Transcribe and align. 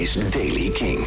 is 0.00 0.14
Daily 0.30 0.70
King. 0.70 1.06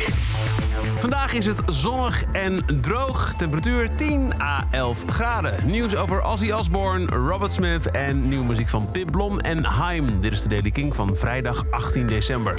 Vandaag 1.00 1.34
is 1.34 1.46
het 1.46 1.62
zonnig 1.66 2.24
en 2.32 2.66
droog. 2.82 3.34
Temperatuur 3.38 3.90
10 3.96 4.42
à 4.42 4.68
11 4.72 5.04
graden. 5.08 5.56
Nieuws 5.66 5.96
over 5.96 6.22
Ozzy 6.22 6.52
Osbourne, 6.52 7.06
Robert 7.06 7.54
Smith 7.54 7.92
en 7.92 8.28
nieuwe 8.28 8.46
muziek 8.46 8.70
van 8.70 8.92
Pip 8.92 9.12
Blom 9.12 9.40
en 9.40 9.66
Haim. 9.66 10.22
Dit 10.22 10.32
is 10.32 10.42
de 10.42 10.50
Daily 10.50 10.72
King 10.72 10.96
van 10.96 11.16
vrijdag 11.16 11.64
18 11.72 12.08
december. 12.08 12.56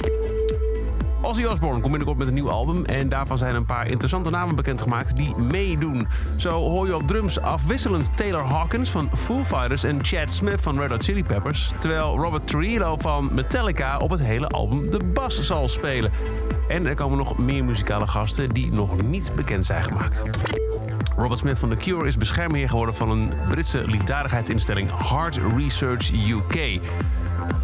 Ozzy 1.25 1.43
Osbourne 1.43 1.79
komt 1.79 1.91
binnenkort 1.91 2.17
met 2.17 2.27
een 2.27 2.33
nieuw 2.33 2.49
album 2.49 2.85
en 2.85 3.09
daarvan 3.09 3.37
zijn 3.37 3.55
een 3.55 3.65
paar 3.65 3.87
interessante 3.87 4.29
namen 4.29 4.55
bekendgemaakt 4.55 5.15
die 5.15 5.35
meedoen. 5.35 6.07
Zo 6.37 6.51
hoor 6.51 6.87
je 6.87 6.95
op 6.95 7.07
drums 7.07 7.39
afwisselend 7.39 8.17
Taylor 8.17 8.43
Hawkins 8.43 8.89
van 8.89 9.09
Foo 9.13 9.43
Fighters 9.43 9.83
en 9.83 10.05
Chad 10.05 10.31
Smith 10.31 10.61
van 10.61 10.79
Red 10.79 10.89
Hot 10.89 11.03
Chili 11.03 11.23
Peppers, 11.23 11.73
terwijl 11.79 12.17
Robert 12.17 12.47
Trujillo 12.47 12.97
van 12.97 13.29
Metallica 13.33 13.97
op 13.97 14.09
het 14.09 14.21
hele 14.21 14.47
album 14.47 14.89
de 14.89 15.03
bas 15.13 15.41
zal 15.41 15.67
spelen. 15.67 16.11
En 16.67 16.85
er 16.85 16.95
komen 16.95 17.17
nog 17.17 17.37
meer 17.37 17.63
muzikale 17.63 18.07
gasten 18.07 18.49
die 18.49 18.71
nog 18.71 19.01
niet 19.03 19.31
bekend 19.35 19.65
zijn 19.65 19.83
gemaakt. 19.83 20.23
Robert 21.17 21.39
Smith 21.39 21.59
van 21.59 21.69
The 21.69 21.75
Cure 21.75 22.07
is 22.07 22.17
beschermheer 22.17 22.69
geworden 22.69 22.95
van 22.95 23.09
een 23.09 23.31
Britse 23.49 23.83
liefdadigheidsinstelling 23.87 24.89
Heart 25.09 25.39
Research 25.57 26.11
UK. 26.11 26.79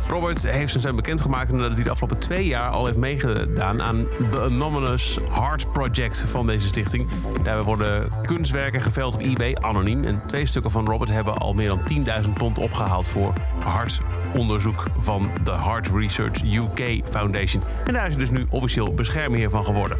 Robert 0.07 0.43
heeft 0.43 0.81
zijn 0.81 0.95
bekendgemaakt 0.95 1.51
nadat 1.51 1.73
hij 1.73 1.83
de 1.83 1.89
afgelopen 1.89 2.19
twee 2.19 2.45
jaar 2.45 2.69
al 2.69 2.85
heeft 2.85 2.97
meegedaan 2.97 3.81
aan 3.81 4.07
The 4.31 4.41
Anonymous 4.41 5.19
Heart 5.29 5.71
Project 5.71 6.17
van 6.17 6.47
deze 6.47 6.67
stichting. 6.67 7.09
Daarbij 7.43 7.63
worden 7.63 8.09
kunstwerken 8.25 8.81
geveld 8.81 9.15
op 9.15 9.21
eBay, 9.21 9.55
anoniem. 9.55 10.03
En 10.03 10.21
twee 10.27 10.45
stukken 10.45 10.71
van 10.71 10.85
Robert 10.85 11.09
hebben 11.09 11.37
al 11.37 11.53
meer 11.53 11.67
dan 11.67 11.79
10.000 12.25 12.29
pond 12.33 12.57
opgehaald 12.57 13.07
voor 13.07 13.33
hartonderzoek 13.63 14.85
van 14.97 15.29
de 15.43 15.51
Heart 15.51 15.87
Research 15.87 16.43
UK 16.43 17.07
Foundation. 17.09 17.63
En 17.85 17.93
daar 17.93 18.07
is 18.07 18.13
hij 18.13 18.23
dus 18.23 18.31
nu 18.31 18.45
officieel 18.49 18.93
beschermheer 18.93 19.49
van 19.49 19.63
geworden. 19.63 19.97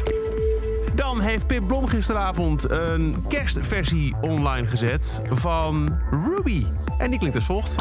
Dan 0.94 1.20
heeft 1.20 1.46
Pip 1.46 1.66
Blom 1.66 1.86
gisteravond 1.86 2.70
een 2.70 3.24
kerstversie 3.28 4.14
online 4.20 4.66
gezet 4.66 5.22
van 5.30 5.98
Ruby. 6.10 6.64
En 6.98 7.10
die 7.10 7.18
klinkt 7.18 7.36
als 7.36 7.46
volgt. 7.46 7.76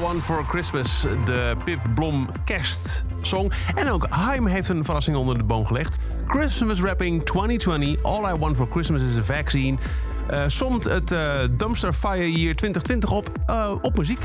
I 0.00 0.02
Want 0.02 0.24
for 0.24 0.44
Christmas. 0.48 1.06
De 1.24 1.56
Pip 1.64 1.80
Blom 1.94 2.28
kerstsong. 2.44 3.52
En 3.74 3.90
ook 3.90 4.06
Haim 4.08 4.46
heeft 4.46 4.68
een 4.68 4.84
verrassing 4.84 5.16
onder 5.16 5.38
de 5.38 5.44
boom 5.44 5.66
gelegd. 5.66 5.96
Christmas 6.26 6.80
Rapping 6.80 7.24
2020. 7.24 8.02
All 8.02 8.34
I 8.34 8.38
Want 8.38 8.56
for 8.56 8.66
Christmas 8.70 9.02
is 9.02 9.18
a 9.18 9.22
Vaccine. 9.22 9.78
Eh, 10.28 10.42
somt 10.46 10.84
het 10.84 11.12
eh, 11.12 11.38
Dumpster 11.50 11.92
Fire 11.92 12.32
Year 12.32 12.54
2020 12.54 13.10
op, 13.10 13.30
eh, 13.46 13.70
op 13.82 13.96
muziek. 13.96 14.24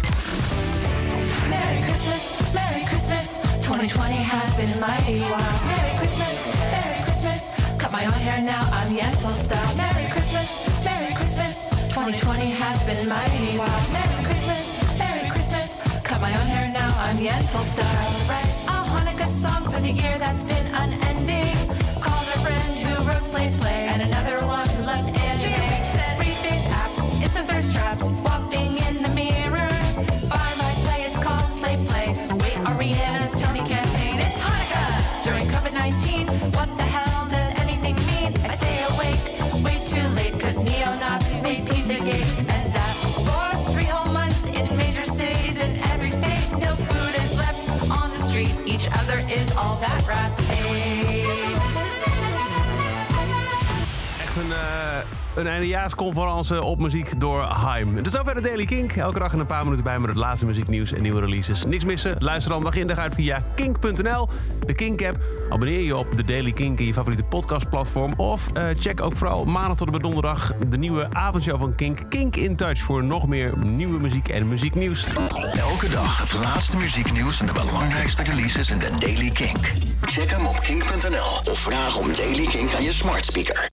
Merry 1.49 1.81
Christmas, 1.81 2.33
Merry 2.53 2.85
Christmas. 2.85 3.35
2020 3.61 4.31
has 4.31 4.55
been 4.55 4.73
mighty 4.79 5.19
while. 5.19 5.75
Merry 5.75 5.95
Christmas, 5.97 6.33
Merry 6.71 7.01
Christmas. 7.03 7.53
Cut 7.77 7.91
my 7.91 8.05
own 8.05 8.19
hair 8.27 8.41
now, 8.41 8.63
I'm 8.79 8.95
Yentl 8.95 9.35
style. 9.35 9.75
Merry 9.75 10.09
Christmas, 10.09 10.49
Merry 10.83 11.13
Christmas. 11.13 11.69
2020 11.89 12.51
has 12.63 12.83
been 12.85 13.07
mighty 13.07 13.57
Christmas, 13.57 13.91
Merry 13.91 14.23
Christmas. 14.23 14.84
Cut 17.05 17.13
my 17.13 17.19
own 17.19 17.27
hair 17.27 17.39
now, 17.39 17.45
I'm 17.45 17.47
Yentl 17.47 17.61
style. 17.61 18.13
To 18.13 18.29
write 18.29 18.55
a 18.67 18.79
Hanukkah 18.89 19.27
song 19.27 19.71
for 19.71 19.79
the 19.79 19.91
year 19.91 20.17
that's 20.17 20.43
been 20.43 20.67
unending. 20.73 21.64
Each 48.67 48.87
other 48.93 49.19
is 49.29 49.55
all 49.57 49.75
that 49.75 50.07
rats 50.07 50.24
een 55.35 55.47
eindejaarsconferentie 55.47 56.61
op 56.61 56.79
muziek 56.79 57.19
door 57.19 57.41
Haim. 57.41 58.03
Tot 58.03 58.11
zover 58.11 58.35
de 58.35 58.41
Daily 58.41 58.65
Kink. 58.65 58.95
Elke 58.95 59.19
dag 59.19 59.33
in 59.33 59.39
een 59.39 59.45
paar 59.45 59.63
minuten 59.63 59.83
bij 59.83 59.99
met 59.99 60.09
het 60.09 60.17
laatste 60.17 60.45
muzieknieuws 60.45 60.93
en 60.93 61.01
nieuwe 61.01 61.19
releases. 61.19 61.65
Niks 61.65 61.83
missen? 61.83 62.15
Luister 62.19 62.51
dan 62.51 62.63
dag 62.63 62.75
in 62.75 62.87
dag 62.87 62.97
uit 62.97 63.13
via 63.13 63.43
kink.nl, 63.55 64.29
de 64.65 64.73
Kink-app. 64.73 65.17
Abonneer 65.49 65.79
je 65.79 65.95
op 65.95 66.15
de 66.15 66.23
Daily 66.23 66.51
Kink 66.51 66.79
in 66.79 66.85
je 66.85 66.93
favoriete 66.93 67.23
podcastplatform. 67.23 68.13
Of 68.17 68.51
eh, 68.53 68.67
check 68.79 69.01
ook 69.01 69.15
vooral 69.15 69.45
maandag 69.45 69.77
tot 69.77 69.87
en 69.87 69.93
met 69.93 70.01
donderdag 70.01 70.53
de 70.69 70.77
nieuwe 70.77 71.07
avondshow 71.13 71.59
van 71.59 71.75
Kink. 71.75 71.99
Kink 72.09 72.35
in 72.35 72.55
Touch 72.55 72.81
voor 72.81 73.03
nog 73.03 73.27
meer 73.27 73.57
nieuwe 73.57 73.99
muziek 73.99 74.27
en 74.27 74.47
muzieknieuws. 74.47 75.07
Elke 75.53 75.89
dag 75.89 76.19
het 76.19 76.33
laatste 76.33 76.77
muzieknieuws 76.77 77.39
en 77.39 77.45
de 77.45 77.53
belangrijkste 77.53 78.23
releases 78.23 78.71
in 78.71 78.77
de 78.77 78.89
Daily 78.99 79.29
Kink. 79.29 79.71
Check 80.01 80.29
hem 80.29 80.45
op 80.45 80.59
kink.nl 80.59 81.51
of 81.51 81.59
vraag 81.59 81.97
om 81.97 82.07
Daily 82.15 82.45
Kink 82.45 82.73
aan 82.73 82.83
je 82.83 82.93
smart 82.93 83.25
speaker. 83.25 83.63